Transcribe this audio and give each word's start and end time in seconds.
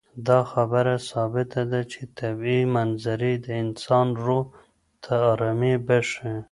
دا 0.27 0.39
خبره 0.51 0.95
ثابته 1.11 1.61
ده 1.71 1.81
چې 1.91 2.01
طبیعي 2.19 2.63
منظرې 2.75 3.33
د 3.45 3.47
انسان 3.63 4.07
روح 4.25 4.45
ته 5.03 5.13
ارامي 5.31 5.75
بښي. 5.85 6.33